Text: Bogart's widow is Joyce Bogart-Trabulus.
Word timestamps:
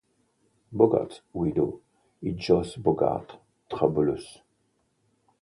Bogart's 0.71 1.21
widow 1.31 1.79
is 2.23 2.35
Joyce 2.35 2.75
Bogart-Trabulus. 2.75 4.39